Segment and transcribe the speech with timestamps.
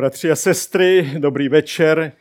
[0.00, 2.12] Bratři a sestry, dobrý večer.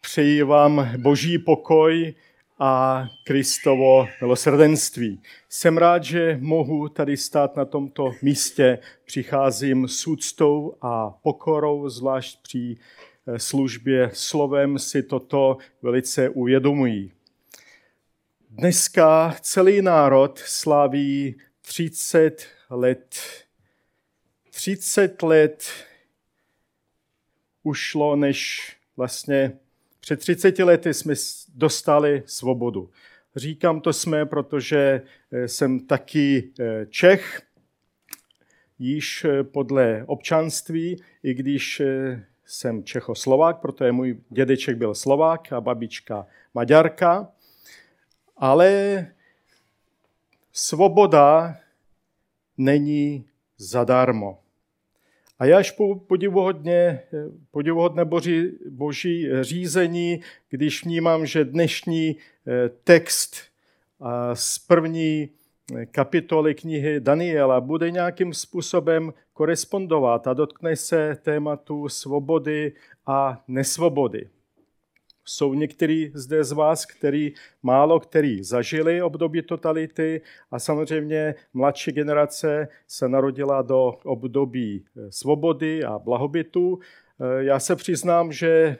[0.00, 2.14] Přeji vám boží pokoj
[2.58, 5.22] a Kristovo milosrdenství.
[5.48, 8.78] Jsem rád, že mohu tady stát na tomto místě.
[9.04, 12.76] Přicházím s úctou a pokorou, zvlášť při
[13.26, 17.12] eh, službě slovem si toto velice uvědomují.
[18.50, 23.16] Dneska celý národ slaví 30 let.
[24.50, 25.64] 30 let
[27.62, 29.52] ušlo, než vlastně
[30.00, 31.14] před 30 lety jsme
[31.54, 32.90] dostali svobodu.
[33.36, 37.42] Říkám to jsme, protože eh, jsem taky eh, Čech,
[38.78, 41.82] již eh, podle občanství, i když
[42.44, 47.28] jsem Čechoslovák, protože můj dědeček byl Slovák a babička Maďarka,
[48.36, 49.06] ale
[50.52, 51.56] svoboda
[52.58, 53.24] není
[53.58, 54.41] zadarmo.
[55.42, 55.76] A je až
[56.06, 57.00] podivuhodně,
[57.50, 63.36] podivuhodné boží, boží řízení, když vnímám, že dnešní eh, text
[64.34, 65.28] z první
[65.90, 72.72] kapitoly knihy Daniela bude nějakým způsobem korespondovat a dotkne se tématu svobody
[73.06, 74.28] a nesvobody.
[75.24, 80.20] Jsou někteří zde z vás, kteří málo který zažili období totality
[80.50, 86.78] a samozřejmě mladší generace se narodila do období eh, svobody a blahobytu.
[87.20, 88.76] Eh, já se přiznám, že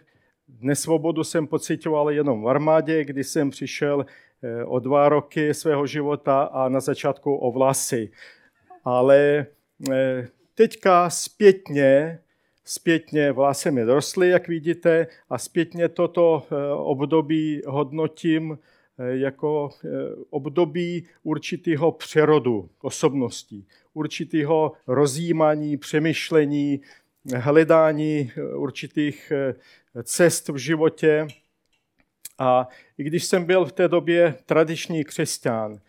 [0.61, 4.07] nesvobodu jsem pocitoval jenom v armádě, kdy jsem přišel
[4.43, 8.11] eh, o dva roky svého života a na začátku o vlasy.
[8.85, 9.47] Ale
[10.55, 12.19] teďka zpětně
[12.65, 18.59] Zpětně vlasy mi rostly, jak vidíte, a zpětně toto eh, období hodnotím
[18.99, 19.89] eh, jako eh,
[20.31, 26.81] období určitého přerodu osobností, určitého rozjímání, přemýšlení,
[27.37, 29.33] hledání určitých
[30.03, 31.27] cest v životě.
[32.39, 35.81] A i když jsem byl v té době tradiční křesťan,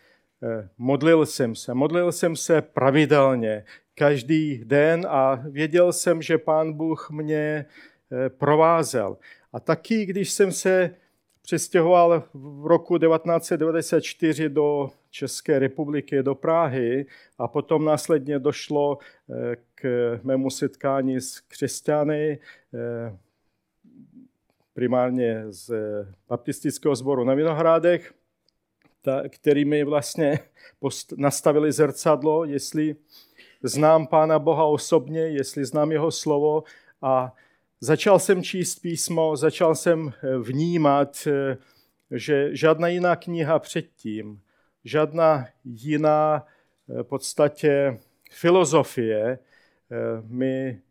[0.77, 3.63] modlil jsem se, modlil jsem se pravidelně,
[3.95, 7.65] každý den a věděl jsem, že Pán Bůh mě
[8.11, 9.17] eh, provázel.
[9.53, 10.95] A taky, když jsem se
[11.41, 17.05] přestěhoval v roku 1994 do České republiky, do Prahy
[17.37, 22.39] a potom následně došlo eh, k mému setkání s křesťany,
[22.73, 23.17] eh,
[24.73, 25.73] primárně z
[26.29, 28.13] baptistického sboru na Vinohrádech,
[29.29, 30.39] který mi vlastně
[31.17, 32.95] nastavili zrcadlo, jestli
[33.63, 36.63] znám Pána Boha osobně, jestli znám jeho slovo.
[37.01, 37.33] A
[37.79, 41.57] začal jsem číst písmo, začal jsem eh, vnímat, eh,
[42.11, 44.41] že žádná jiná kniha předtím,
[44.83, 46.45] žádná jiná
[46.87, 47.99] v eh, podstatě
[48.31, 49.39] filozofie
[50.27, 50.81] mi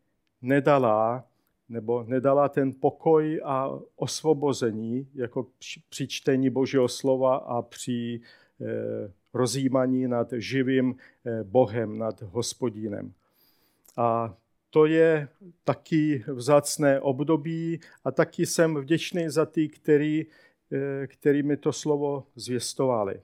[0.43, 1.25] nedala
[1.72, 5.47] nebo nedala ten pokoj a osvobození jako
[5.88, 8.21] při čtení Božího slova a při
[9.34, 10.94] rozjímaní nad živým
[11.27, 13.12] eh, Bohem, nad hospodinem.
[13.97, 14.37] A
[14.71, 15.28] to je
[15.65, 20.27] taky vzácné období a taky jsem vděčný za ty, který,
[20.72, 23.21] eh, který mi to slovo zvěstovali.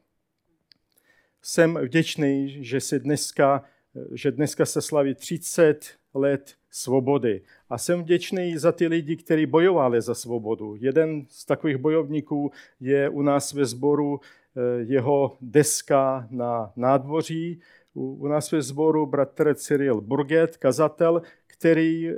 [1.43, 3.65] Jsem vděčný, že, si dneska,
[4.13, 7.41] že dneska se slaví 30 let svobody.
[7.71, 10.77] A jsem vděčný za ty lidi, kteří bojovali za svobodu.
[10.81, 14.21] Jeden z takových bojovníků je u nás ve sboru
[14.59, 17.61] Eh, jeho deska na nádvoří.
[17.95, 22.15] U nás ve sboru bratr Cyril Burget, kazatel, který eh,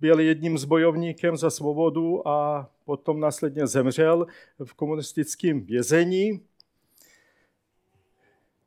[0.00, 4.26] byl jedním z bojovníkem za svobodu a potom následně zemřel
[4.64, 6.40] v komunistickém vězení.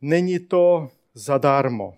[0.02, 1.98] Není to zadarmo.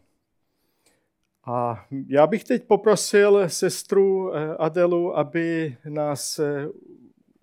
[1.47, 6.39] A já bych teď poprosil sestru eh, Adelu, aby nás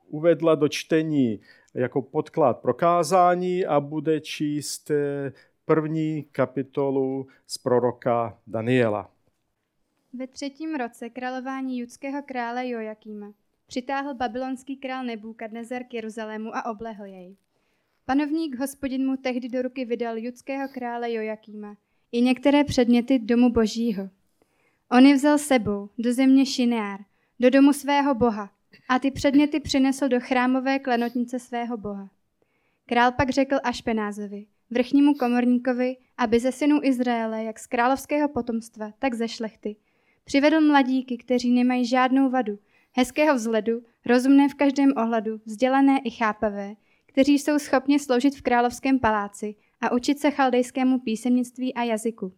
[0.08, 1.40] uvedla do čtení
[1.74, 5.32] jako podklad prokázání a bude číst eh,
[5.64, 9.10] první kapitolu z proroka Daniela.
[10.12, 13.32] Ve třetím roce králování judského krále Jojakýma
[13.66, 17.36] přitáhl babylonský král Nebukadnezar k Jeruzalému a oblehl jej.
[18.04, 21.76] Panovník hospodin mu tehdy do ruky vydal judského krále Jojakýma
[22.14, 24.08] i některé předměty domu božího.
[24.90, 27.00] On je vzal sebou do země Šineár,
[27.40, 28.50] do domu svého boha,
[28.88, 32.10] a ty předměty přinesl do chrámové klenotnice svého boha.
[32.86, 39.14] Král pak řekl Ašpenázovi, vrchnímu komorníkovi, aby ze synů Izraele, jak z královského potomstva, tak
[39.14, 39.76] ze šlechty,
[40.24, 42.58] přivedl mladíky, kteří nemají žádnou vadu,
[42.92, 46.74] hezkého vzhledu, rozumné v každém ohledu, vzdělané i chápavé,
[47.06, 52.32] kteří jsou schopni sloužit v královském paláci a učit se chaldejskému písemnictví a jazyku.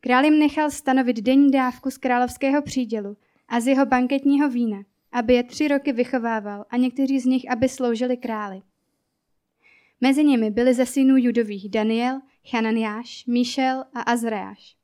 [0.00, 3.16] Král jim nechal stanovit denní dávku z královského přídělu
[3.48, 7.68] a z jeho banketního vína, aby je tři roky vychovával a někteří z nich, aby
[7.68, 8.62] sloužili králi.
[10.00, 12.20] Mezi nimi byli ze synů judových Daniel,
[12.50, 14.76] Chananiáš, Míšel a Azrajáš.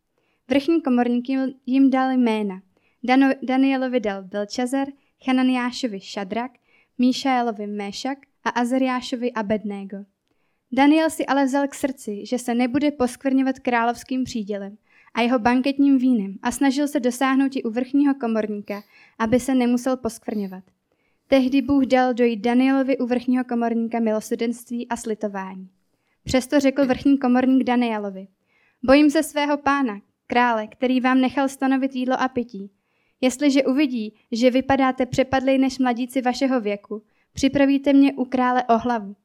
[0.48, 1.28] Vrchní komorník
[1.66, 2.62] jim dal jména.
[3.04, 4.88] Dano, Danielovi dal Belčazar,
[5.24, 6.52] Chananiášovi Šadrak,
[6.98, 9.96] Míšaelovi Méšak a Azariášovi Abednego.
[10.72, 14.76] Daniel si ale vzal k srdci, že se nebude poskvrňovat královským přídělem
[15.14, 18.82] a jeho banketním vínem a snažil se dosáhnout i u vrchního komorníka,
[19.18, 20.64] aby se nemusel poskvrňovat.
[21.28, 25.68] Tehdy Bůh dal dojít Danielovi u vrchního komorníka milosudenství a slitování.
[26.24, 28.26] Přesto řekl vrchní komorník Danielovi,
[28.82, 32.70] bojím se svého pána, krále, který vám nechal stanovit jídlo a pití.
[33.20, 37.02] Jestliže uvidí, že vypadáte přepadlej než mladíci vašeho věku,
[37.32, 39.16] připravíte mě u krále o hlavu.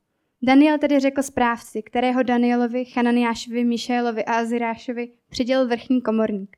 [0.41, 6.57] Daniel tedy řekl správci, kterého Danielovi, Chananiášovi, Mišélovi a Azirášovi přidělil vrchní komorník.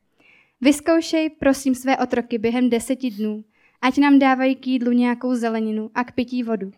[0.61, 3.43] Vyzkoušej, prosím, své otroky během deseti dnů,
[3.81, 6.71] ať nám dávají k jídlu nějakou zeleninu a k pití vodu.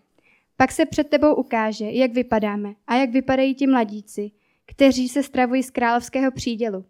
[0.57, 4.31] Pak se před tebou ukáže, jak vypadáme a jak vypadají ti mladíci,
[4.65, 6.85] kteří se stravují z královského přídělu.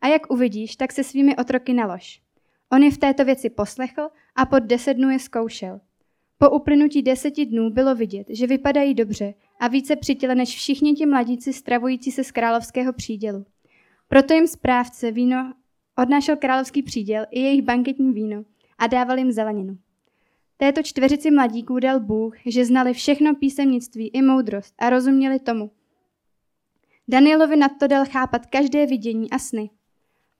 [0.00, 2.20] A jak uvidíš, tak se svými otroky nalož.
[2.72, 5.80] On je v této věci poslechl a pod deset dnů je zkoušel.
[6.38, 11.06] Po uplynutí deseti dnů bylo vidět, že vypadají dobře a více přitěle než všichni ti
[11.06, 13.44] mladíci stravující se z královského přídělu.
[14.08, 15.54] Proto jim správce víno
[15.98, 18.44] odnášel královský příděl i jejich banketní víno
[18.78, 19.78] a dával jim zeleninu.
[20.56, 25.70] Této čtveřici mladíků dal Bůh, že znali všechno písemnictví i moudrost a rozuměli tomu.
[27.08, 29.70] Danielovi nadto dal chápat každé vidění a sny.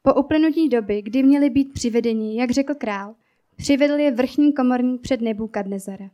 [0.02, 3.14] Po uplynutí doby, kdy měli být přivedeni, jak řekl král,
[3.56, 6.10] přivedl je vrchní komorník před Nebukadnezara.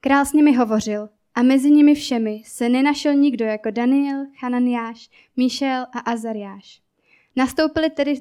[0.00, 5.86] Král s nimi hovořil a mezi nimi všemi se nenašel nikdo jako Daniel, Hananiáš, Míšel
[5.92, 6.82] a Azariáš.
[7.36, 8.14] Nastoupili tedy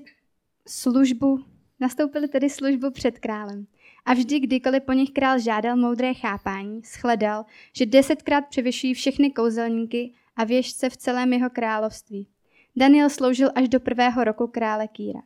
[0.67, 1.39] službu,
[1.79, 3.67] nastoupili tedy službu před králem.
[4.05, 7.45] A vždy, kdykoliv po nich král žádal moudré chápání, shledal,
[7.75, 12.27] že desetkrát převyšují všechny kouzelníky a věžce v celém jeho království.
[12.75, 15.19] Daniel sloužil až do prvého roku krále Kýra.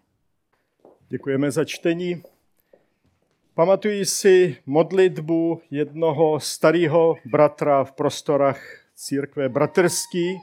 [1.10, 2.22] Děkujeme za čtení.
[3.56, 8.62] Pamatuji si modlitbu jednoho starého bratra v prostorách
[8.96, 10.38] církve bratrský.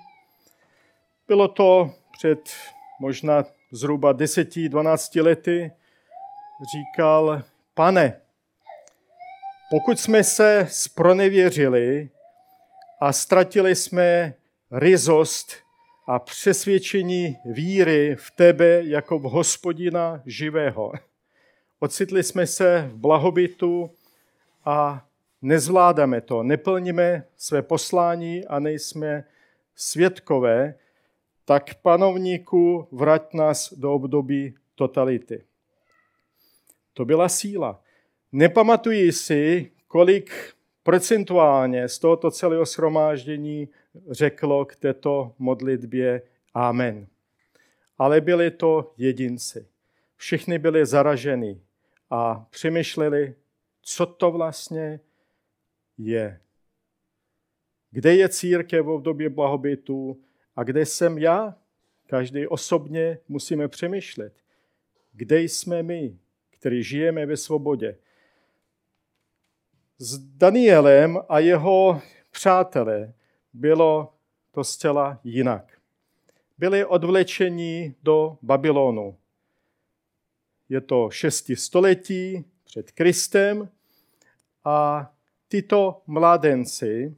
[1.29, 2.51] Bylo to před
[3.01, 5.73] možná zhruba 10-12 lety.
[6.75, 7.43] Říkal,
[7.75, 8.21] pane,
[9.71, 12.11] pokud jsme se spronevěřili
[13.01, 14.35] a ztratili jsme
[14.71, 15.53] rizost
[16.06, 20.93] a přesvědčení víry v tebe jako v hospodina živého,
[21.82, 23.91] Ocitli jsme se v blahobytu
[24.65, 25.06] a
[25.43, 29.25] nezvládáme to, neplníme své poslání a nejsme
[29.77, 30.75] svědkové,
[31.44, 35.44] tak panovníku vrať nás do období totality.
[36.93, 37.82] To byla síla.
[38.32, 43.69] Nepamatuji si, kolik procentuálně z tohoto celého shromáždění
[44.11, 46.23] řeklo k této modlitbě
[46.55, 47.06] Amen.
[47.99, 49.67] Ale byli to jedinci.
[50.17, 51.61] Všichni byli zaraženi
[52.11, 53.35] a přemýšleli,
[53.83, 55.01] co to vlastně
[55.99, 56.41] je.
[57.91, 60.23] Kde je církev v období blahobytu
[60.57, 61.57] a kde jsem já?
[62.07, 64.32] Každý osobně musíme přemýšlet.
[65.13, 66.19] Kde jsme my,
[66.51, 67.99] kteří žijeme ve svobodě?
[69.99, 73.15] S Danielem a jeho přátelé
[73.53, 74.15] bylo
[74.51, 75.81] to zcela jinak.
[76.58, 79.19] Byli odvlečeni do Babylonu
[80.70, 81.50] je to 6.
[81.55, 83.69] století před Kristem
[84.65, 85.10] a
[85.48, 87.17] tyto mladenci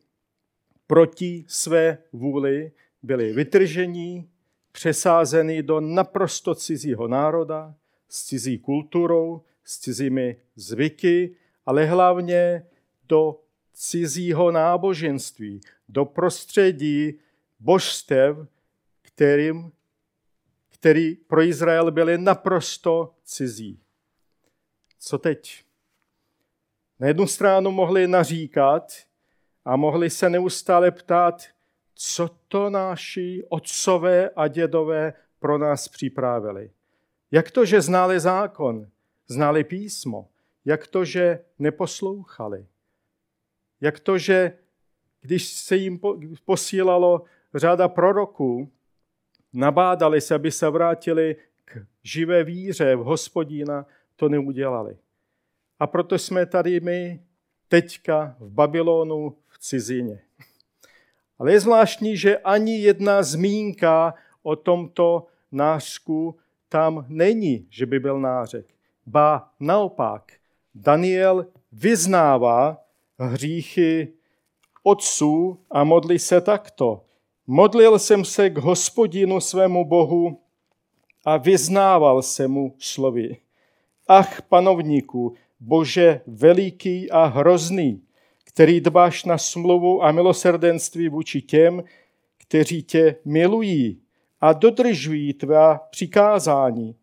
[0.86, 4.28] proti své vůli byli vytrženi,
[4.72, 7.74] přesázeni do naprosto cizího národa,
[8.08, 12.66] s cizí kulturou, s cizími zvyky, ale hlavně
[13.08, 13.40] do
[13.72, 17.18] cizího náboženství, do prostředí
[17.60, 18.36] božstev,
[19.02, 19.72] kterým
[20.82, 23.80] který pro Izrael byly naprosto cizí.
[24.98, 25.64] Co teď?
[27.00, 28.92] Na jednu stranu mohli naříkat
[29.64, 31.42] a mohli se neustále ptát,
[31.94, 36.70] co to naši otcové a dědové pro nás připravili.
[37.30, 38.86] Jak to, že znali zákon,
[39.28, 40.28] znali písmo?
[40.64, 42.66] Jak to, že neposlouchali?
[43.80, 44.58] Jak to, že
[45.20, 46.00] když se jim
[46.44, 47.24] posílalo
[47.54, 48.72] řada proroků,
[49.52, 54.96] nabádali se, aby se vrátili k živé víře v hospodína, to neudělali.
[55.78, 57.22] A proto jsme tady my
[57.68, 60.20] teďka v Babylonu v cizině.
[61.38, 66.36] Ale je zvláštní, že ani jedna zmínka o tomto nářku
[66.68, 68.66] tam není, že by byl nářek.
[69.06, 70.32] Ba naopak,
[70.74, 72.84] Daniel vyznává
[73.18, 74.12] hříchy
[74.82, 77.04] otců a modlí se takto.
[77.54, 80.40] Modlil jsem se k hospodinu svému Bohu
[81.24, 83.36] a vyznával se mu slovy.
[84.08, 88.02] Ach, panovníku, Bože veliký a hrozný,
[88.44, 91.84] který dbáš na smlouvu a milosrdenství vůči těm,
[92.38, 94.02] kteří tě milují
[94.40, 96.96] a dodržují tvá přikázání.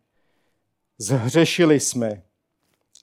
[0.98, 2.22] Zhřešili jsme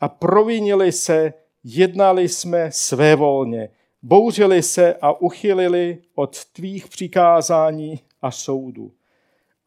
[0.01, 3.69] a provinili se, jednali jsme svévolně,
[4.01, 8.91] bouřili se a uchylili od tvých přikázání a soudu.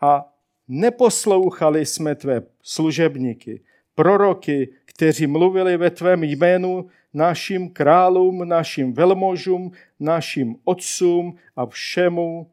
[0.00, 0.32] A
[0.68, 3.60] neposlouchali jsme tvé služebníky,
[3.94, 12.50] proroky, kteří mluvili ve tvém jménu našim králům, našim velmožům, našim otcům a všemu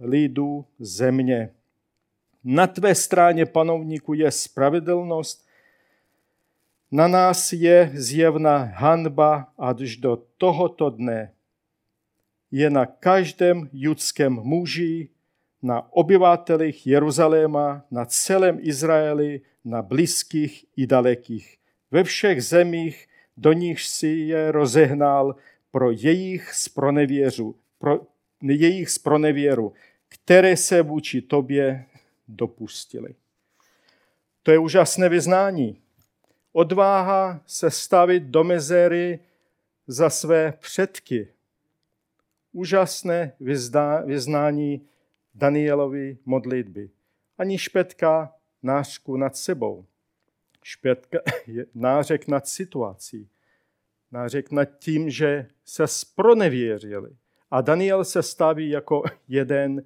[0.00, 1.50] lidu země.
[2.44, 5.45] Na tvé straně panovníku je spravedlnost,
[6.90, 11.32] na nás je zjevná hanba až do tohoto dne.
[12.50, 15.08] Je na každém judském muži,
[15.62, 21.58] na obyvatelích Jeruzaléma, na celém Izraeli, na blízkých i dalekých,
[21.90, 25.36] ve všech zemích, do nich si je rozehnal
[25.70, 28.06] pro jejich spronevěru, pro
[28.42, 29.72] jejich spronevěru,
[30.08, 31.84] které se vůči tobě
[32.28, 33.14] dopustili.
[34.42, 35.80] To je úžasné vyznání.
[36.58, 39.20] Odváha se stavit do mezery
[39.86, 41.28] za své předky.
[42.52, 43.32] Úžasné
[44.04, 44.88] vyznání
[45.34, 46.90] Danielovi modlitby.
[47.38, 49.86] Ani špetka nářku nad sebou.
[50.62, 53.28] Špetka je nářek nad situací.
[54.12, 57.16] Nářek nad tím, že se spronevěřili.
[57.50, 59.82] A Daniel se staví jako jeden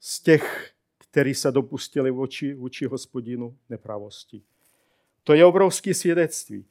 [0.00, 4.42] z těch, kteří se dopustili vůči, vůči hospodinu nepravosti.
[5.26, 6.64] To je obrovské svědectví.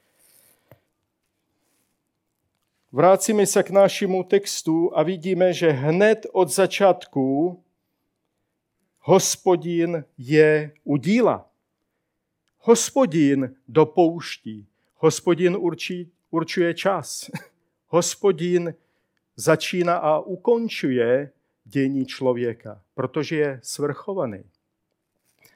[2.91, 7.63] Vracíme se k našemu textu a vidíme, že hned od začátku
[8.99, 11.49] hospodin je u díla.
[12.59, 14.67] Hospodin dopouští.
[14.95, 17.31] Hospodin určí, určuje čas.
[17.87, 18.73] Hospodin
[19.35, 21.31] začíná a ukončuje
[21.65, 24.43] dění člověka, protože je svrchovaný.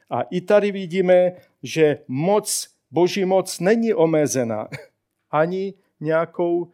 [0.10, 1.32] A i tady vidíme,
[1.64, 4.68] že moc, boží moc není omezená
[5.32, 6.72] ani nějakou,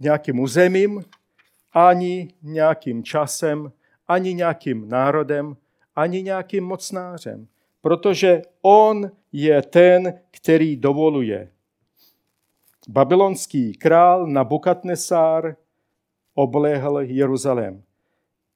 [0.00, 1.04] nějakým územím,
[1.72, 3.72] ani nějakým časem,
[4.08, 5.56] ani nějakým národem,
[5.96, 7.46] ani nějakým mocnářem,
[7.80, 11.50] protože on je ten, který dovoluje.
[12.88, 15.56] Babylonský král Nabukadnesár
[16.34, 17.82] oblehl Jeruzalém.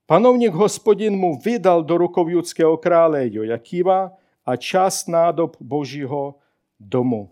[0.07, 4.13] Panovník hospodin mu vydal do rukou judského krále Jojakýva
[4.49, 6.35] a část nádob božího
[6.81, 7.31] domu.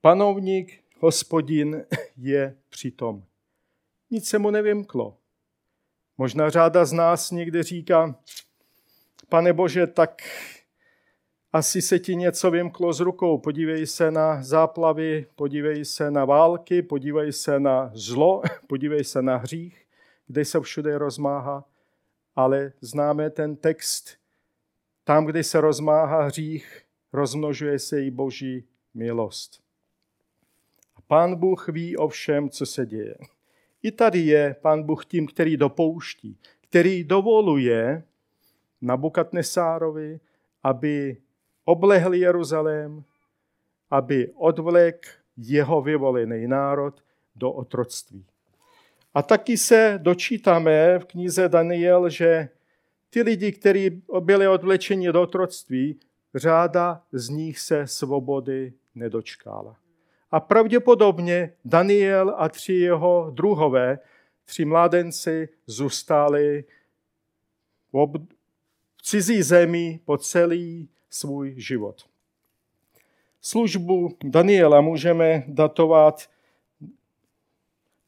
[0.00, 1.84] Panovník hospodin
[2.16, 3.24] je přitom.
[4.10, 5.16] Nic se mu nevymklo.
[6.18, 8.16] Možná řáda z nás někde říká,
[9.28, 10.22] pane Bože, tak
[11.52, 13.38] asi se ti něco vymklo z rukou.
[13.38, 19.36] Podívej se na záplavy, podívej se na války, podívej se na zlo, podívej se na
[19.36, 19.86] hřích,
[20.26, 21.64] kde se všude rozmáhá.
[22.36, 24.17] Ale známe ten text,
[25.08, 29.60] tam, kde se rozmáhá hřích, rozmnožuje se i boží milost.
[30.96, 33.14] A pán Bůh ví o všem, co se děje.
[33.82, 38.02] I tady je pán Bůh tím, který dopouští, který dovoluje
[38.80, 40.20] Nabukadnesárovi,
[40.62, 41.16] aby
[41.64, 43.04] oblehl Jeruzalém,
[43.90, 47.02] aby odvlek jeho vyvolený národ
[47.36, 48.26] do otroctví.
[49.14, 52.48] A taky se dočítáme v knize Daniel, že
[53.10, 56.00] ty lidi, kteří byli odvlečeni do otroctví,
[56.34, 59.76] řáda z nich se svobody nedočkala.
[60.30, 63.98] A pravděpodobně Daniel a tři jeho druhové,
[64.44, 66.64] tři mládenci, zůstali
[67.92, 68.16] v
[69.02, 72.08] cizí zemi po celý svůj život.
[73.40, 76.30] Službu Daniela můžeme datovat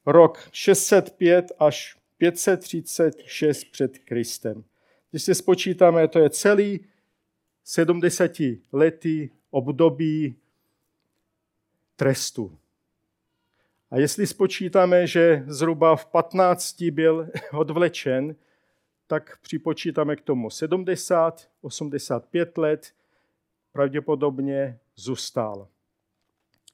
[0.05, 4.63] rok 605 až 536 před Kristem.
[5.11, 6.85] Když si spočítáme, to je celý
[7.63, 8.31] 70
[8.71, 10.35] letý období
[11.95, 12.57] trestu.
[13.91, 18.35] A jestli spočítáme, že zhruba v 15 byl odvlečen,
[19.07, 22.93] tak připočítáme k tomu 70, 85 let,
[23.71, 25.67] pravděpodobně zůstal.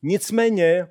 [0.03, 0.87] Nicméně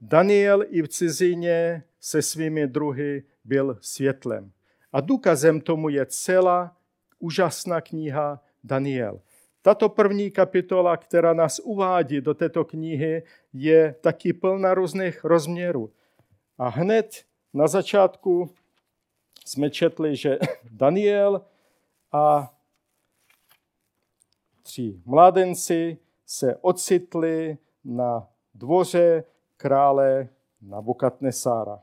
[0.00, 4.52] Daniel i v cizině se svými druhy byl světlem.
[4.92, 6.76] A důkazem tomu je celá
[7.18, 9.20] úžasná kniha Daniel.
[9.62, 15.92] tato první kapitola, která nás uvádí do této knihy, je taky plná různých rozměrů.
[16.58, 18.54] A hned na začátku
[19.46, 20.38] jsme četli, že
[20.70, 21.44] Daniel
[22.12, 22.54] a
[24.62, 29.24] tři mládenci se ocitli na dvoře
[29.56, 30.28] krále
[30.62, 31.82] Nabukadnesára.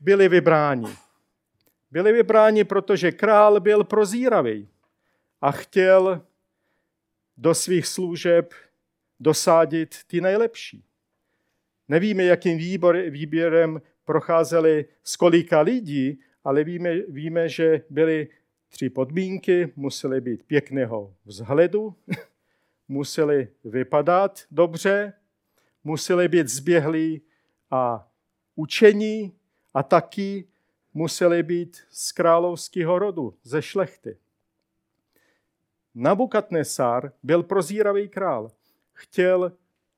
[0.00, 0.88] Byli vybráni.
[1.90, 4.68] Byli vybráni, protože král byl prozíravý
[5.40, 6.26] a chtěl
[7.36, 8.54] do svých služeb
[9.20, 10.84] dosádit ty nejlepší.
[11.88, 18.28] Nevíme, jakým výbor, výběrem procházeli z kolika lidí, ale víme, víme, že byly
[18.68, 19.72] tři podmínky.
[19.76, 21.94] Museli být pěkného vzhledu,
[22.88, 25.12] museli vypadat dobře,
[25.84, 27.22] museli být zběhlí
[27.70, 28.08] a
[28.54, 29.37] učení
[29.78, 30.48] a taky
[30.94, 34.18] museli být z královského rodu, ze šlechty.
[35.94, 38.50] Nabukadnesar byl prozíravý král.
[38.92, 39.52] Chtěl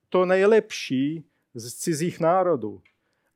[0.09, 2.83] to nejlepší z cizích národů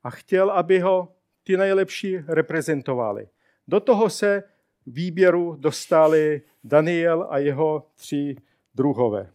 [0.03, 3.27] a chtěl, aby ho ty nejlepší reprezentovali.
[3.67, 4.43] Do toho se
[4.85, 8.35] výběru dostali Daniel a jeho tři
[8.75, 9.31] druhové.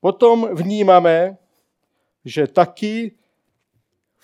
[0.00, 1.36] Potom vnímáme,
[2.24, 3.18] že taky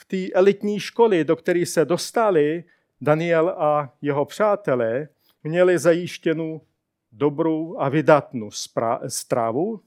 [0.06, 2.64] té elitní školy, do které se dostali
[3.00, 5.08] Daniel a jeho přátelé,
[5.44, 6.60] měli zajištěnou
[7.12, 8.50] dobrou a vydatnou
[9.08, 9.80] strávu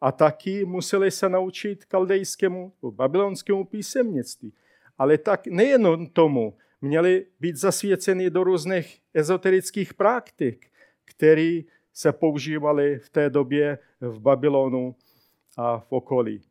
[0.00, 4.52] a taky museli se naučit kaldejskému, babylonskému písemnictví.
[4.98, 10.66] Ale tak nejenom tomu, měli být zasvěceni do různých ezoterických praktik,
[11.04, 11.60] které
[11.92, 14.94] se používaly v té době v Babylonu
[15.56, 16.42] a v okolí.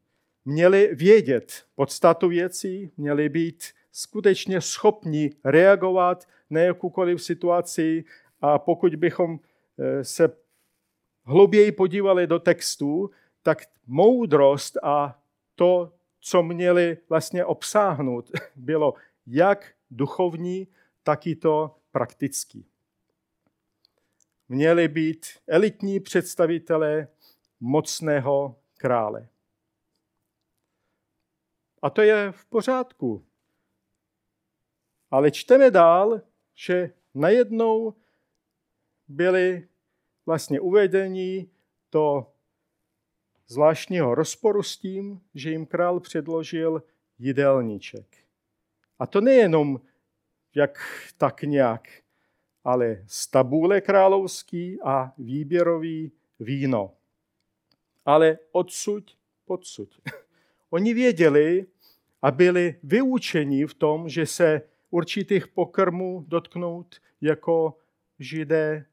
[0.45, 8.03] Měli vědět podstatu věcí, měli být skutečně schopni reagovat na jakoukoliv situaci
[8.41, 9.39] a pokud bychom
[9.79, 10.37] eh, se
[11.23, 13.09] hlouběji podívali do textu,
[13.41, 15.21] tak moudrost a
[15.55, 18.93] to, co měli vlastně obsáhnout, bylo
[19.27, 20.67] jak duchovní,
[21.03, 22.65] tak i to praktický.
[24.49, 27.07] Měli být elitní představitelé
[27.59, 29.27] mocného krále.
[31.85, 33.25] A to je v pořádku.
[35.11, 36.21] Ale čteme dál,
[36.55, 37.93] že najednou
[39.07, 39.67] byli
[40.25, 41.49] vlastně uvedeni
[41.91, 42.27] do
[43.47, 46.83] zvláštního rozporu s tím, že jim král předložil
[47.19, 48.17] jídelníček.
[48.99, 49.81] A to nejenom
[50.55, 50.79] jak
[51.17, 51.87] tak nějak,
[52.63, 56.93] ale stabule královský a výběrový víno.
[58.05, 59.89] Ale odsud, podsud.
[60.69, 61.67] Oni věděli
[62.25, 67.77] a byli vyučeni v tom, že se určitých pokrmů dotknout jako
[68.19, 68.85] židé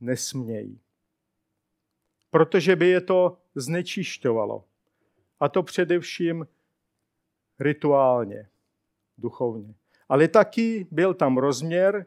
[0.00, 0.80] nesmějí.
[2.30, 4.64] Protože by je to znečišťovalo.
[5.40, 6.46] A to především
[7.60, 8.48] rituálně,
[9.18, 9.74] duchovně.
[10.08, 12.06] Ale taky byl tam rozměr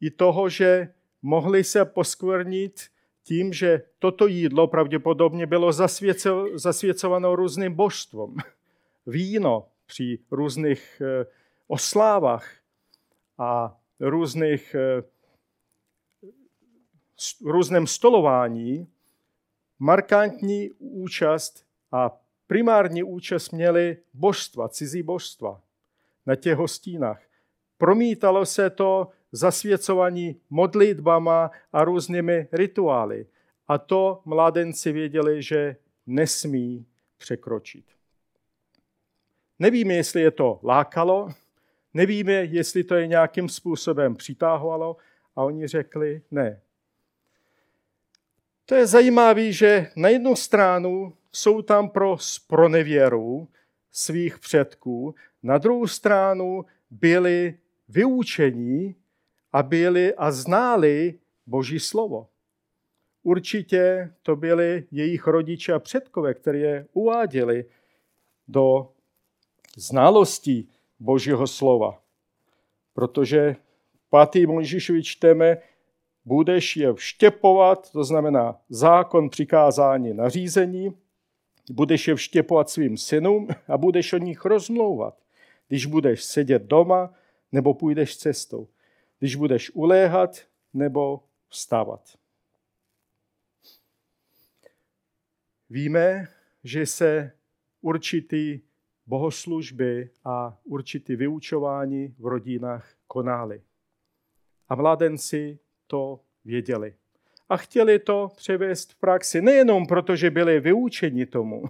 [0.00, 2.90] i toho, že mohli se poskvrnit
[3.22, 8.36] tím, že toto jídlo pravděpodobně bylo zasvěco, zasvěcováno různým božstvům.
[9.06, 11.26] Víno při různých eh,
[11.66, 12.56] oslávách
[13.38, 15.02] a různých, eh,
[17.44, 18.88] různém stolování
[19.78, 25.62] markantní účast a primární účast měly božstva, cizí božstva
[26.26, 27.22] na těch hostínách.
[27.78, 33.26] Promítalo se to zasvěcovaní modlitbama a různými rituály.
[33.68, 36.86] A to mládenci věděli, že nesmí
[37.18, 37.84] překročit.
[39.58, 41.28] Nevíme, jestli je to lákalo,
[41.94, 44.96] nevíme, jestli to je nějakým způsobem přitáhovalo
[45.36, 46.60] a oni řekli ne.
[48.66, 53.48] To je zajímavé, že na jednu stranu jsou tam pro spronevěru
[53.92, 58.94] svých předků, na druhou stranu byli vyučení
[59.52, 62.26] a byli a znali Boží slovo.
[63.22, 67.64] Určitě to byli jejich rodiče a předkové, kteří je uváděli
[68.48, 68.88] do
[69.76, 70.66] znalosti
[71.00, 72.02] Božího slova.
[72.94, 73.56] Protože
[73.94, 74.46] v 5.
[74.46, 75.56] Mojžíšovi čteme,
[76.24, 80.96] budeš je vštěpovat, to znamená zákon, přikázání, nařízení,
[81.70, 85.18] budeš je vštěpovat svým synům a budeš o nich rozmlouvat,
[85.68, 87.14] když budeš sedět doma
[87.52, 88.68] nebo půjdeš cestou
[89.20, 92.18] když budeš uléhat nebo vstávat.
[95.70, 96.28] Víme,
[96.64, 97.32] že se
[97.80, 98.60] určitý
[99.06, 103.62] bohoslužby a určitý vyučování v rodinách konaly.
[104.68, 106.94] A mládenci to věděli.
[107.48, 111.64] A chtěli to převést v praxi nejenom proto, že byli vyučeni tomu,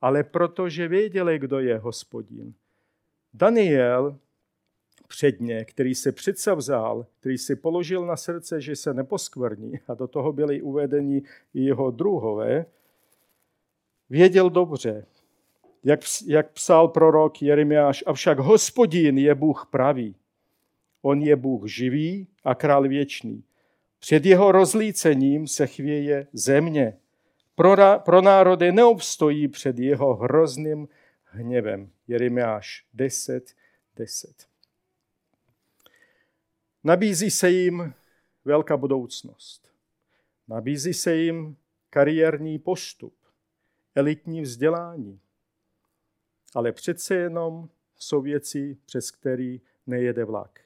[0.00, 2.54] ale protože věděli, kdo je hospodin.
[3.34, 4.18] Daniel
[5.06, 10.32] předně, který přece vzal, který si položil na srdce, že se neposkvrní, a do toho
[10.32, 11.22] byli uvedeni
[11.54, 12.66] i jeho druhové,
[14.10, 15.06] věděl dobře,
[15.84, 20.16] jak, jak psal prorok Jeremiáš, avšak hospodin je Bůh pravý.
[21.02, 23.44] On je Bůh živý a král věčný.
[23.98, 26.96] Před jeho rozlícením se chvěje země.
[27.54, 30.88] Pro, pro národy neobstojí před jeho hrozným
[31.24, 31.90] hněvem.
[32.08, 33.54] Jeremiáš 10,
[33.96, 34.55] 10.
[36.86, 37.94] Nabízí se jim
[38.44, 39.72] velká budoucnost.
[40.48, 41.56] Nabízí se jim
[41.90, 43.14] kariérní postup,
[43.94, 45.20] elitní vzdělání.
[46.54, 50.60] Ale přece jenom jsou věci, přes který nejede vlak.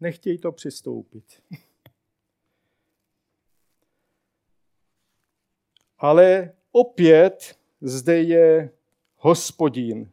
[0.00, 1.42] Nechtějí to přistoupit.
[5.98, 8.70] Ale opět zde je
[9.16, 10.12] hospodín.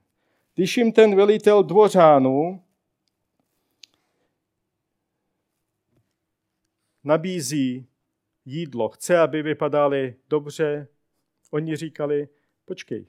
[0.56, 2.63] Když jim ten velitel dvořánu
[7.04, 7.88] nabízí
[8.46, 10.88] jídlo, chce, aby vypadali dobře,
[11.52, 12.30] oni říkali,
[12.66, 13.06] počkej,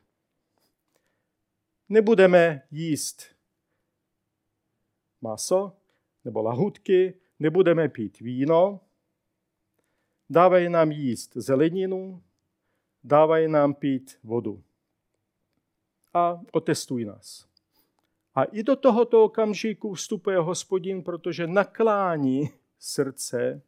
[1.88, 3.24] nebudeme jíst
[5.20, 5.76] maso
[6.24, 8.80] nebo lahutky, nebudeme pít víno,
[10.30, 12.22] dávají nám jíst zeleninu,
[13.04, 14.62] dávají nám pít vodu.
[16.14, 17.46] A otestují nás.
[18.34, 23.62] A i do tohoto okamžiku vstupuje hospodin, protože naklání srdce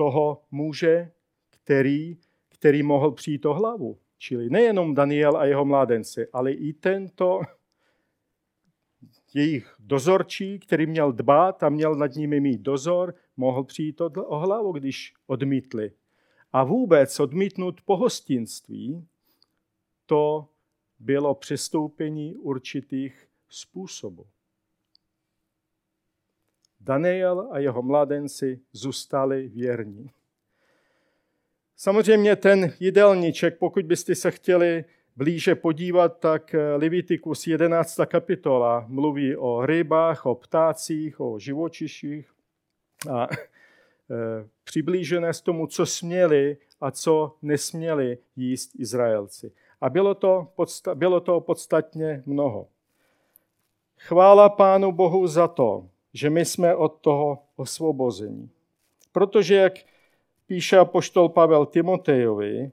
[0.00, 1.12] toho muže,
[1.50, 2.16] který,
[2.48, 3.98] který mohl přijít o hlavu.
[4.18, 7.40] Čili nejenom Daniel a jeho mládenci, ale i tento
[9.34, 14.72] jejich dozorčí, který měl dbát a měl nad nimi mít dozor, mohl přijít o hlavu,
[14.72, 15.92] když odmítli.
[16.52, 19.06] A vůbec odmítnout pohostinství,
[20.06, 20.48] to
[20.98, 24.26] bylo přistoupení určitých způsobů.
[26.80, 30.10] Daniel a jeho mladenci zůstali věrní.
[31.76, 34.84] Samozřejmě ten jídelníček, pokud byste se chtěli
[35.16, 38.00] blíže podívat, tak Leviticus 11.
[38.06, 42.30] kapitola mluví o rybách, o ptácích, o živočiších
[43.10, 43.36] a e,
[44.64, 49.52] přiblížené s tomu, co směli a co nesměli jíst Izraelci.
[49.80, 52.68] A bylo to, podsta- bylo to podstatně mnoho.
[53.98, 58.50] Chvála Pánu Bohu za to, že my jsme od toho osvobození.
[59.12, 59.72] Protože, jak
[60.46, 62.72] píše apoštol Pavel Timotejovi,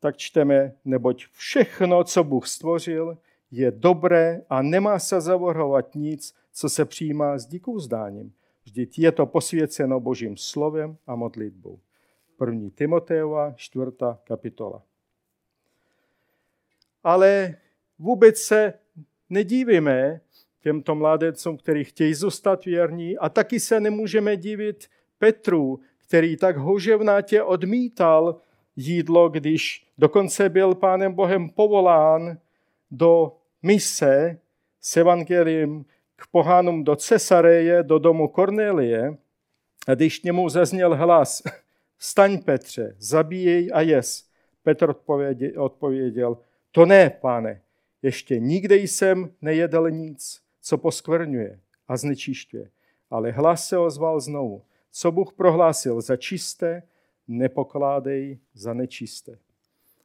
[0.00, 3.18] tak čteme, neboť všechno, co Bůh stvořil,
[3.50, 8.32] je dobré a nemá se zavrhovat nic, co se přijímá s díkou zdáním.
[8.64, 11.78] Vždyť je to posvěceno Božím slovem a modlitbou.
[12.46, 12.70] 1.
[12.74, 13.90] Timotejova, 4.
[14.24, 14.82] kapitola.
[17.04, 17.56] Ale
[17.98, 18.74] vůbec se
[19.30, 20.20] nedívíme,
[20.66, 23.18] těmto mládencům, kteří chtějí zůstat věrní.
[23.18, 24.86] A taky se nemůžeme divit
[25.18, 28.36] Petru, který tak hoževnátě odmítal
[28.76, 32.38] jídlo, když dokonce byl pánem Bohem povolán
[32.90, 34.38] do mise
[34.80, 35.84] s evangeliem
[36.16, 39.16] k pohánům do Cesareje, do domu Kornelie.
[39.88, 41.42] A když němu zazněl hlas,
[41.98, 44.24] staň Petře, zabíjej a jes.
[44.62, 44.94] Petr
[45.56, 46.38] odpověděl,
[46.72, 47.60] to ne, pane,
[48.02, 52.70] ještě nikdy jsem nejedl nic, co poskvrňuje a znečišťuje.
[53.10, 54.62] Ale hlas se ozval znovu.
[54.90, 56.82] Co Bůh prohlásil za čisté,
[57.28, 59.38] nepokládej za nečisté.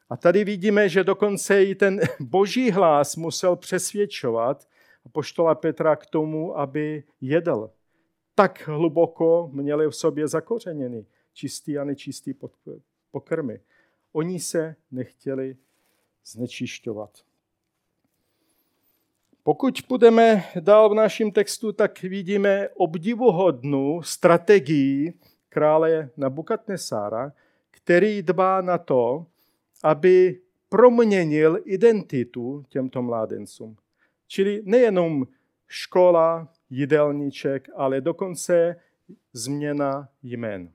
[0.10, 4.70] A tady vidíme, že dokonce i ten boží hlas musel přesvědčovat
[5.12, 7.72] poštola Petra k tomu, aby jedl.
[8.36, 12.34] Tak hluboko měli v sobě zakořeněny čistý a nečistý
[13.12, 13.60] pokrmy.
[14.12, 15.58] Oni se nechtěli
[16.26, 17.31] znečišťovat.
[19.44, 25.14] Pokud půjdeme dál v našem textu, tak vidíme obdivuhodnou strategii
[25.50, 27.32] krále Nabukadnesára,
[27.72, 29.26] který dbá na to,
[29.84, 33.78] aby proměnil identitu těmto mládencům.
[34.28, 35.28] Čili nejenom
[35.68, 38.76] škola, jídelníček, ale dokonce
[39.34, 40.72] změna jmen.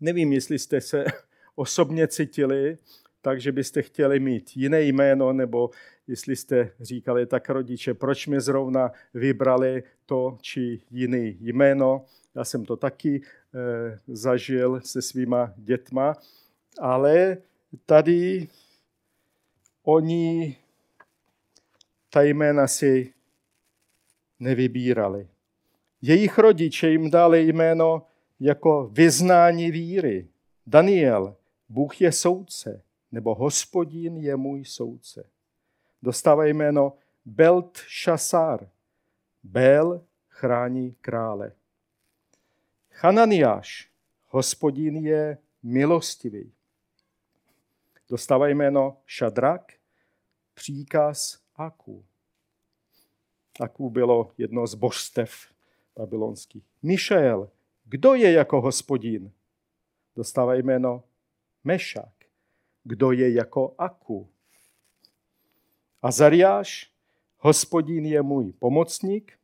[0.00, 1.04] Nevím, jestli jste se
[1.54, 2.76] osobně cítili,
[3.22, 5.70] takže byste chtěli mít jiné jméno, nebo
[6.06, 12.04] jestli jste říkali tak rodiče, proč mi zrovna vybrali to či jiný jméno.
[12.34, 16.14] Já jsem to taky e, zažil se svýma dětma,
[16.80, 17.36] ale
[17.86, 18.48] tady
[19.82, 20.56] oni
[22.10, 23.12] ta jména si
[24.40, 25.28] nevybírali.
[26.02, 28.06] Jejich rodiče jim dali jméno
[28.40, 30.28] jako vyznání víry.
[30.66, 31.36] Daniel,
[31.68, 35.24] Bůh je soudce, nebo hospodin je můj soudce.
[36.02, 36.92] Dostává jméno
[37.24, 38.70] Belt Šasár.
[39.42, 41.52] Bel chrání krále.
[43.00, 43.90] Hananiáš,
[44.28, 46.52] hospodin je milostivý.
[48.08, 49.72] Dostává jméno Šadrak,
[50.54, 52.04] příkaz Aku.
[53.60, 55.32] Aku bylo jedno z božstev
[55.96, 56.64] babylonských.
[56.82, 57.50] Mišael,
[57.84, 59.32] kdo je jako hospodin?
[60.16, 61.04] Dostává jméno
[61.64, 62.12] Mešak.
[62.84, 64.28] Kdo je jako Aku?
[66.02, 66.90] Azariáš,
[67.38, 69.38] hospodin je můj pomocník.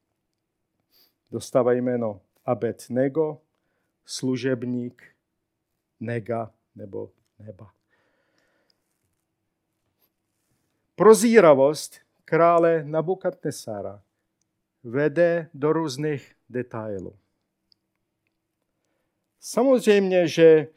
[1.30, 3.40] Dostává jméno Abednego,
[4.04, 5.02] služebník
[6.00, 7.72] Nega nebo neba.
[10.94, 14.02] Prozíravost krále Nabukadnesara
[14.84, 17.16] vede do různých detailů.
[19.40, 20.68] Samozřejmě, že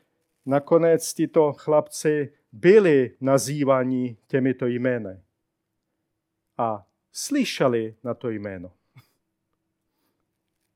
[0.45, 5.21] nakonec tyto chlapci byli nazývaní těmito jmény
[6.61, 8.71] a slyšeli na to jméno.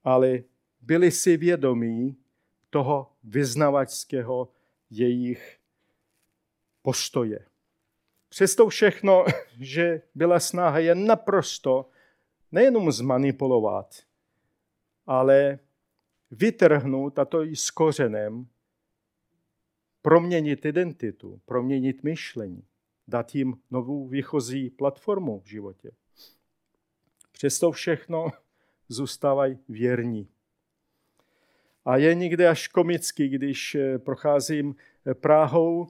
[0.03, 0.43] Ale
[0.81, 2.17] byli si vědomí
[2.69, 4.49] toho vyznavačského
[4.89, 5.59] jejich
[6.81, 7.45] postoje.
[8.29, 9.25] Přesto všechno,
[9.59, 11.89] že byla snaha je naprosto
[12.51, 13.95] nejenom zmanipulovat,
[15.05, 15.59] ale
[16.31, 18.47] vytrhnout, a to i s kořenem,
[20.01, 22.63] proměnit identitu, proměnit myšlení,
[23.07, 25.91] dát jim novou výchozí platformu v životě.
[27.31, 28.29] Přesto všechno
[28.89, 30.27] zůstávají věrní.
[31.85, 35.87] A je někde až komický, když eh, procházím eh, Prahou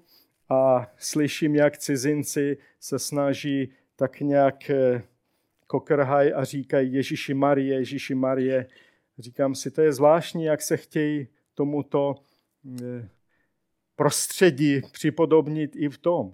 [0.49, 5.03] a slyším, jak cizinci se snaží tak nějak eh,
[5.67, 8.67] kokrhaj a říkají Ježíši Marie, Ježíši Marie.
[9.19, 12.15] Říkám si, to je zvláštní, jak se chtějí tomuto
[13.95, 16.33] prostředí připodobnit i v tom.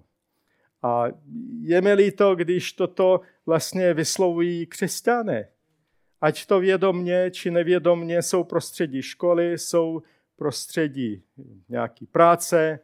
[0.82, 1.06] A
[1.60, 5.48] je mi líto, když toto vlastně vyslovují křesťané.
[6.20, 10.02] Ať to vědomně či nevědomně jsou prostředí školy, jsou
[10.36, 11.22] prostředí
[11.68, 12.78] nějaký práce,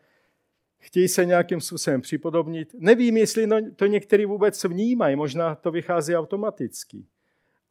[0.78, 2.74] chtějí se nějakým způsobem připodobnit.
[2.78, 7.04] Nevím, jestli no, to někteří vůbec vnímají, možná to vychází automaticky,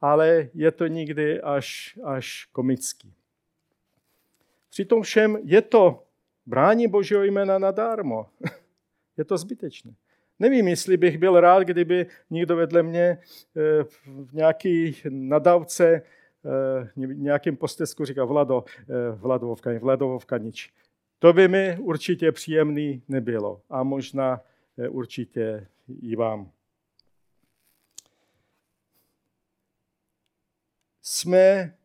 [0.01, 3.13] ale je to někdy až, až komický.
[4.69, 6.03] Přitom všem je to
[6.45, 8.29] brání Božího jména nadarmo.
[9.17, 9.93] je to zbytečné.
[10.39, 13.83] Nevím, jestli bych byl rád, kdyby někdo vedle mě eh,
[14.23, 20.73] v nějaký nadávce eh, nějakým postesku říkal Vlado, eh, Vladovovka, Vladovovka nič.
[21.19, 24.41] To by mi určitě příjemný nebylo a možná
[24.89, 25.67] určitě
[26.01, 26.51] i vám.
[31.01, 31.75] Jsme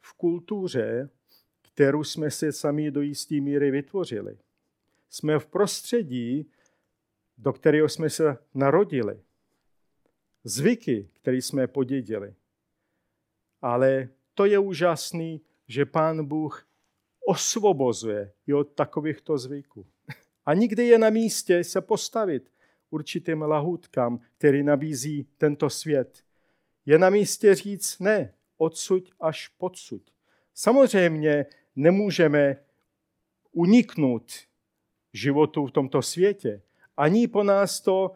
[0.00, 1.08] v kultuře,
[1.62, 4.38] kterou jsme si sami do jisté míry vytvořili.
[5.10, 6.50] Jsme v prostředí,
[7.38, 9.20] do kterého jsme se narodili.
[10.44, 12.34] Zvyky, které jsme podědili.
[13.62, 16.66] Ale to je úžasný, že Pán Bůh
[17.26, 19.86] osvobozuje i od takovýchto zvyků.
[20.46, 22.52] A nikdy je na místě se postavit
[22.90, 26.24] určitým lahůdkám, který nabízí tento svět.
[26.86, 30.02] Je na místě říct ne, odsud až podsud.
[30.54, 31.46] Samozřejmě
[31.76, 32.56] nemůžeme
[33.52, 34.32] uniknout
[35.12, 36.62] životu v tomto světě,
[36.98, 38.12] ani po nás to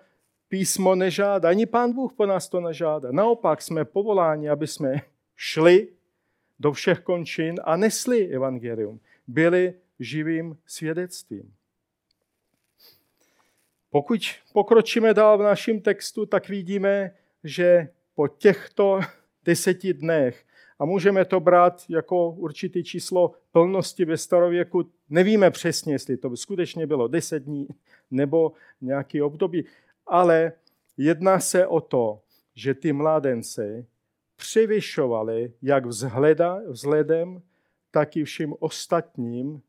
[0.49, 3.12] písmo nežádá, ani Pán Bůh po nás to nežádá.
[3.12, 5.01] Naopak jsme povoláni, aby jsme
[5.37, 5.88] šli
[6.59, 9.01] do všech končin a nesli evangelium.
[9.27, 11.55] Byli živým svědectvím.
[13.90, 14.21] Pokud
[14.53, 17.14] pokročíme dál v našem textu, tak vidíme,
[17.45, 19.01] že po těchto
[19.45, 20.45] deseti dnech,
[20.83, 26.87] a můžeme to brát jako určitý číslo plnosti ve starověku, nevíme přesně, jestli to skutečně
[26.87, 27.68] bylo deset dní
[28.11, 29.64] nebo nějaký období.
[30.07, 30.53] Ale
[30.97, 32.21] jedná se o to,
[32.55, 33.87] že ty mládence
[34.37, 37.42] převyšovali jak vzhleda, vzhledem,
[37.90, 39.62] tak i všem ostatním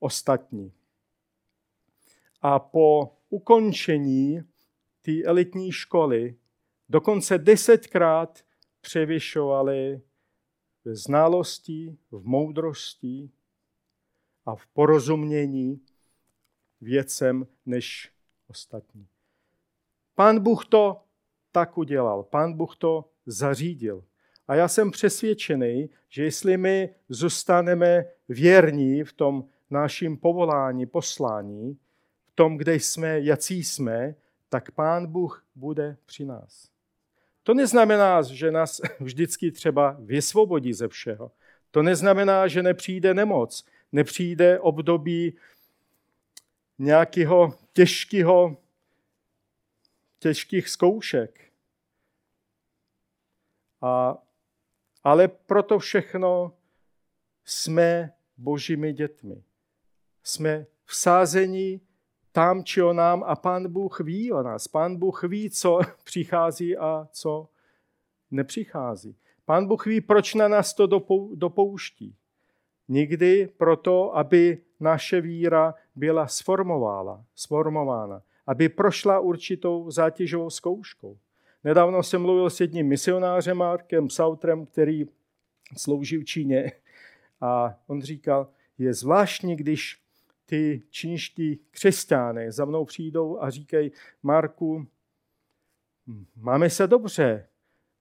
[0.00, 0.72] ostatní.
[2.42, 4.40] A po ukončení
[5.02, 6.34] té elitní školy
[6.88, 8.44] dokonce desetkrát
[8.84, 10.00] převyšovali
[10.84, 13.30] v znalosti, v moudrosti
[14.46, 15.80] a v porozumění
[16.80, 18.12] věcem než
[18.46, 19.06] ostatní.
[20.14, 21.00] Pán Bůh to
[21.52, 22.22] tak udělal.
[22.22, 24.04] Pán Bůh to zařídil.
[24.48, 31.78] A já jsem přesvědčený, že jestli my zůstaneme věrní v tom naším povolání, poslání,
[32.26, 34.14] v tom, kde jsme, jací jsme,
[34.48, 36.73] tak Pán Bůh bude při nás.
[37.44, 41.32] To neznamená, že nás vždycky třeba vysvobodí ze všeho.
[41.70, 45.36] To neznamená, že nepřijde nemoc, nepřijde období
[46.78, 48.56] nějakého těžkého,
[50.18, 51.52] těžkých zkoušek.
[53.80, 54.18] A,
[55.04, 56.56] ale proto všechno
[57.44, 59.42] jsme božími dětmi.
[60.22, 61.80] Jsme vsázení
[62.34, 64.68] tam či nám a pán Bůh ví o nás.
[64.68, 67.48] Pán Bůh ví, co přichází a co
[68.30, 69.16] nepřichází.
[69.44, 70.86] Pán Bůh ví, proč na nás to
[71.34, 72.14] dopouští.
[72.88, 81.18] Nikdy proto, aby naše víra byla sformována, sformována, aby prošla určitou zátěžovou zkouškou.
[81.64, 85.04] Nedávno jsem mluvil s jedním misionářem Markem Sautrem, který
[85.76, 86.72] slouží v Číně
[87.40, 90.03] a on říkal, je zvláštní, když
[90.46, 94.86] ty čínští křesťány za mnou přijdou a říkají, Marku,
[96.36, 97.48] máme se dobře,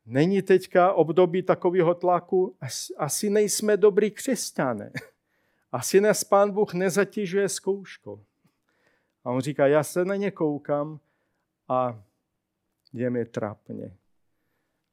[0.05, 2.55] není teďka období takového tlaku,
[2.97, 4.91] asi nejsme dobrý křesťané.
[5.71, 8.23] Asi nás pán Bůh nezatěžuje zkouškou.
[9.23, 10.99] A on říká, já se na ně koukám
[11.67, 12.03] a
[12.93, 13.97] je mi trapně.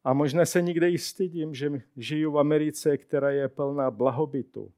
[0.05, 4.73] A možná se nikde i stydím, že žiju v Americe, která je plná blahobytu,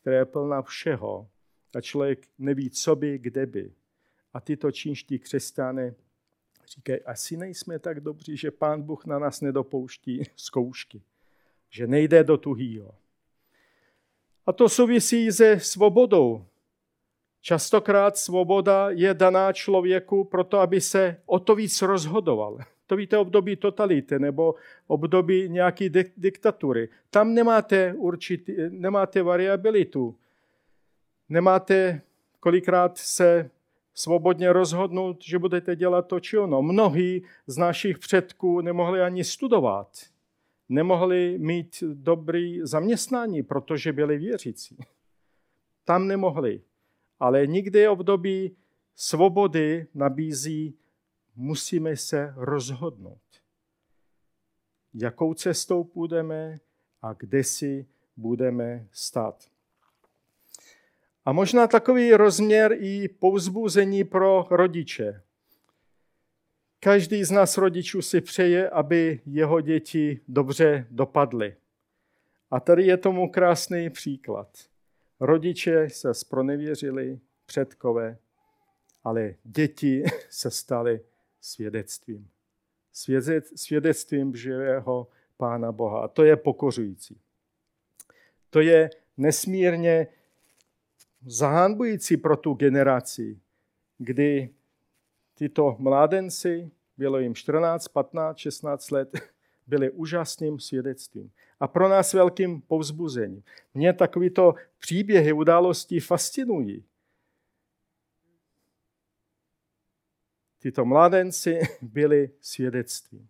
[0.00, 1.28] která je plná všeho.
[1.74, 3.72] A člověk neví, co by, kde by.
[4.32, 5.94] A tyto čínští křesťané
[6.76, 11.02] říkají, asi nejsme tak dobří, že pán Bůh na nás nedopouští zkoušky.
[11.70, 12.94] Že nejde do tuhýho.
[14.46, 16.44] A to souvisí se svobodou.
[17.40, 22.58] Častokrát svoboda je daná člověku proto, aby se o to víc rozhodoval.
[22.86, 24.54] To víte období totality nebo
[24.86, 26.88] období nějaké diktatury.
[27.10, 30.16] Tam nemáte, určitý, nemáte variabilitu.
[31.30, 32.02] Nemáte
[32.40, 33.50] kolikrát se
[33.94, 36.62] svobodně rozhodnout, že budete dělat to či ono.
[36.62, 39.98] Mnohí z našich předků nemohli ani studovat.
[40.68, 44.76] Nemohli mít dobrý zaměstnání, protože byli věřící.
[45.84, 46.62] Tam nemohli.
[47.20, 48.56] Ale nikdy období
[48.94, 50.74] svobody nabízí
[51.36, 53.22] musíme se rozhodnout,
[54.94, 56.60] jakou cestou půjdeme
[57.02, 59.49] a kde si budeme stát.
[61.24, 65.22] A možná takový rozměr i pouzbuzení pro rodiče.
[66.80, 71.56] Každý z nás rodičů si přeje, aby jeho děti dobře dopadly.
[72.50, 74.48] A tady je tomu krásný příklad.
[75.20, 78.18] Rodiče se spronevěřili, předkové,
[79.04, 81.00] ale děti se staly
[81.40, 82.28] svědectvím.
[83.54, 86.00] Svědectvím živého Pána Boha.
[86.00, 87.20] A to je pokořující.
[88.50, 90.06] To je nesmírně
[91.26, 93.40] zahanbující pro tu generaci,
[93.98, 94.50] kdy
[95.34, 99.20] tyto mládenci, bylo jim 14, 15, 16 let,
[99.66, 101.30] byli úžasným svědectvím.
[101.60, 103.42] A pro nás velkým povzbuzením.
[103.74, 106.84] Mě takovýto příběhy, události fascinují.
[110.58, 113.28] Tyto mládenci byli svědectvím.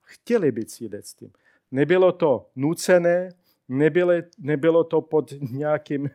[0.00, 1.32] Chtěli být svědectvím.
[1.70, 3.28] Nebylo to nucené,
[3.68, 6.10] nebylo, nebylo to pod nějakým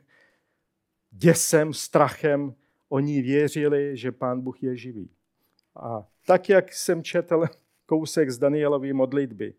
[1.17, 2.55] děsem, strachem.
[2.89, 5.09] Oni věřili, že Pán Bůh je živý.
[5.75, 7.45] A tak, jak jsem četl
[7.85, 9.53] kousek z Danielovy modlitby,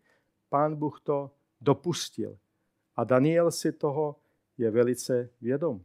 [0.49, 2.37] Pán Bůh to dopustil.
[2.95, 4.15] A Daniel si toho
[4.57, 5.81] je velice vědom.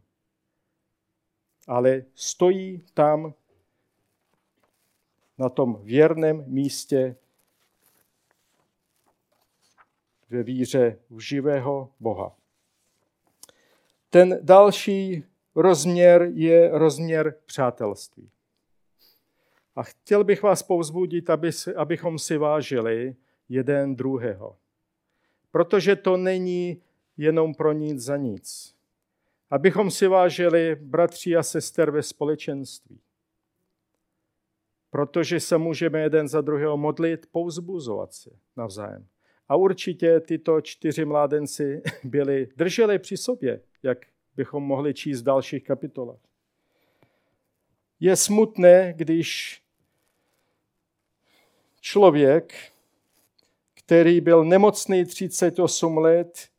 [1.67, 3.33] Ale stojí tam
[5.37, 7.15] na tom věrném místě
[10.29, 12.37] ve víře v živého Boha.
[14.09, 15.23] Ten další
[15.55, 18.29] rozměr je rozměr přátelství.
[19.75, 23.15] A chtěl bych vás povzbudit, aby, abychom si vážili
[23.49, 24.57] jeden druhého.
[25.51, 26.81] Protože to není
[27.17, 28.75] jenom pro nic za nic.
[29.49, 32.99] Abychom si vážili bratři a sester ve společenství
[34.93, 39.07] protože se můžeme jeden za druhého modlit, pouzbuzovat se navzájem.
[39.49, 43.97] A určitě tyto čtyři mládenci byli, drželi při sobě, jak
[44.35, 46.19] bychom mohli číst v dalších kapitolách.
[47.99, 49.61] Je smutné, když
[51.81, 52.53] člověk,
[53.73, 56.49] který byl nemocný 38 let,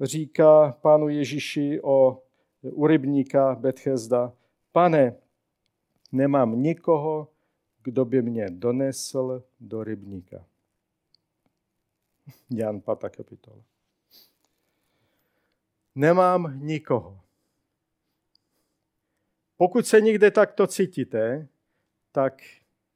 [0.00, 2.22] říká pánu Ježíši o
[2.62, 4.32] u rybníka Bethesda,
[4.72, 5.16] pane,
[6.12, 7.28] nemám nikoho,
[7.82, 10.46] kdo by mě donesl do rybníka.
[12.50, 13.16] Jan 5.
[13.16, 13.62] kapitola.
[15.94, 17.20] Nemám nikoho.
[19.56, 21.48] Pokud se někde takto cítíte,
[22.12, 22.42] tak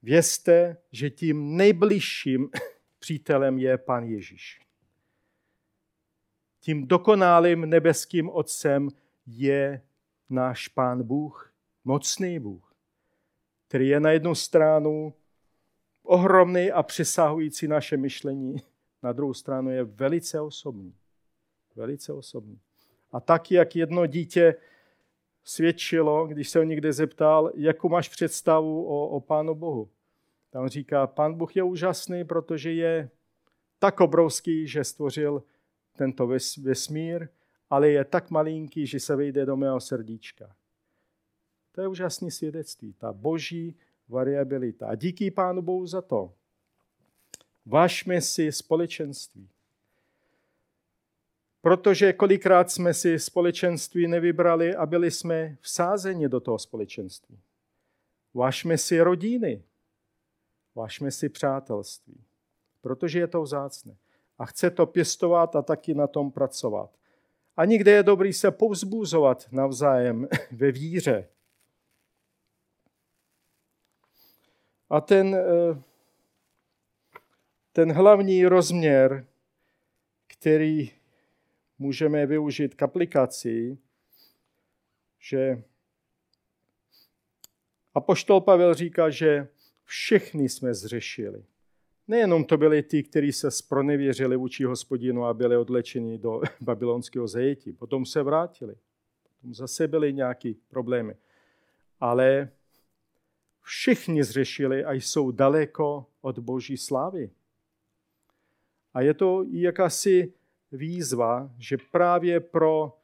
[0.02, 2.50] vězte, že tím nejbližším
[2.98, 4.60] přítelem je Pan Ježíš.
[6.60, 8.88] Tím dokonalým nebeským Otcem
[9.26, 9.82] je
[10.30, 12.74] náš Pán Bůh, mocný Bůh,
[13.68, 15.14] který je na jednu stranu
[16.02, 18.56] ohromný a přesahující naše myšlení,
[19.02, 20.94] na druhou stranu je velice osobní.
[21.76, 22.60] Velice osobní.
[23.12, 24.54] A tak, jak jedno dítě
[25.44, 29.88] svědčilo, když se ho někde zeptal, jakou máš představu o, o Pánu Bohu.
[30.50, 33.10] Tam říká, Pán Bůh je úžasný, protože je
[33.78, 35.42] tak obrovský, že stvořil
[35.96, 36.28] tento
[36.62, 37.28] vesmír,
[37.70, 40.56] ale je tak malinký, že se vejde do mého srdíčka.
[41.72, 43.76] To je úžasné svědectví, ta boží
[44.08, 44.86] variabilita.
[44.86, 46.32] A díky Pánu Bohu za to.
[47.66, 49.48] Vašme si společenství.
[51.66, 57.38] Protože kolikrát jsme si společenství nevybrali a byli jsme vsázeni do toho společenství.
[58.34, 59.62] Vašme si rodiny.
[60.74, 62.24] Vašme si přátelství.
[62.80, 63.96] Protože je to vzácné.
[64.38, 66.90] A chce to pěstovat a taky na tom pracovat.
[67.56, 71.28] A někde je dobrý se povzbuzovat navzájem ve víře.
[74.90, 75.82] A ten, eh,
[77.72, 79.26] ten hlavní rozměr,
[80.26, 80.96] který
[81.78, 83.78] můžeme využít k aplikaci,
[85.18, 85.62] že
[87.94, 89.48] Apoštol Pavel říká, že
[89.84, 91.44] všichni jsme zřešili.
[92.08, 97.72] Nejenom to byli ti, kteří se spronevěřili vůči hospodinu a byli odlečeni do babylonského zajetí.
[97.72, 98.76] Potom se vrátili.
[99.22, 101.14] Potom zase byly nějaké problémy.
[102.00, 102.50] Ale
[103.62, 107.30] všichni zřešili a jsou daleko od boží slávy.
[108.94, 110.32] A je to jakási
[110.76, 112.98] výzva, že právě pro,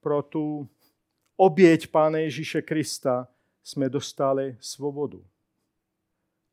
[0.00, 0.68] pro tu
[1.36, 3.28] oběť Pána Ježíše Krista
[3.62, 5.26] jsme dostali svobodu.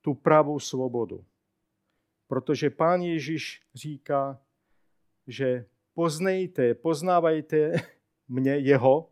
[0.02, 1.26] Tu pravou svobodu.
[2.28, 4.42] Protože Pán Ježíš říká,
[5.28, 7.74] že poznejte, poznávajte
[8.28, 9.12] mě, jeho,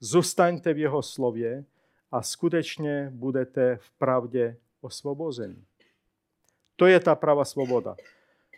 [0.00, 1.64] zůstaňte v jeho slově
[2.10, 5.64] a skutečně budete v pravdě osvobozeni.
[6.76, 7.96] To je ta pravá svoboda.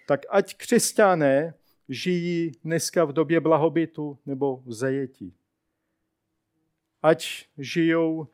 [0.09, 1.55] Tak ať křesťané
[1.89, 5.35] žijí dneska v době blahobytu nebo v zajetí.
[7.03, 8.29] Ať žijou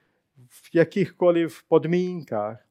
[0.49, 2.67] v jakýchkoliv podmínkách,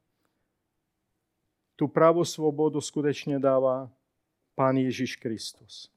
[1.76, 3.92] tu pravou svobodu skutečně dává
[4.56, 5.92] Pán Ježíš Kristus.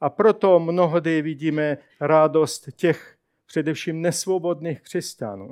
[0.00, 5.50] A proto mnohdy vidíme radost těch především nesvobodných křesťanů,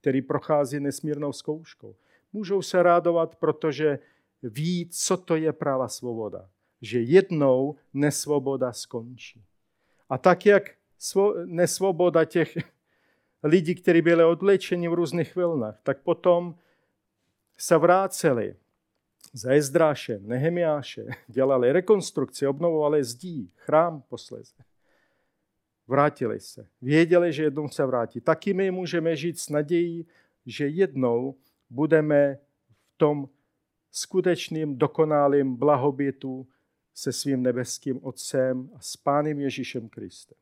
[0.00, 1.96] který prochází nesmírnou zkouškou.
[2.32, 3.98] Můžou se radovat, protože
[4.42, 6.48] ví, co to je práva svoboda
[6.82, 9.44] že jednou nesvoboda skončí.
[10.08, 10.70] A tak, jak
[11.44, 12.56] nesvoboda těch
[13.42, 16.54] lidí, kteří byli odlečeni v různých vlnách, tak potom
[17.56, 18.56] se vráceli
[19.32, 24.64] za Ezdráše, Nehemiáše, dělali rekonstrukci, obnovovali zdí, chrám posledně.
[25.88, 26.66] Vrátili se.
[26.82, 28.20] Věděli, že jednou se vrátí.
[28.20, 30.06] Taky my můžeme žít s nadějí,
[30.46, 31.34] že jednou
[31.70, 33.28] budeme v tom
[33.90, 36.46] skutečným, dokonalým blahobytu
[36.98, 40.38] se svým nebeským Otcem a s Pánem Ježíšem Kristem.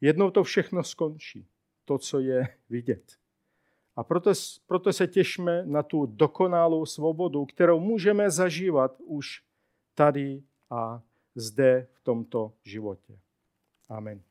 [0.00, 1.46] Jednou to všechno skončí,
[1.84, 3.12] to, co je vidět.
[3.96, 4.32] A proto,
[4.66, 9.42] proto se těšme na tu dokonalou svobodu, kterou můžeme zažívat už
[9.94, 11.02] tady a
[11.34, 13.18] zde v tomto životě.
[13.88, 14.22] Amen.